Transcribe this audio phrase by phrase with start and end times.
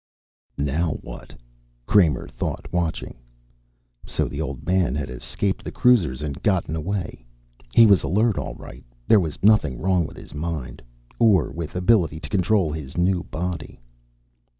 [0.57, 1.31] Now what?
[1.85, 3.19] Kramer thought, watching.
[4.07, 7.23] So the Old Man had escaped the cruisers and gotten away.
[7.75, 10.81] He was alert, all right; there was nothing wrong with his mind.
[11.19, 13.79] Or with his ability to control his new body.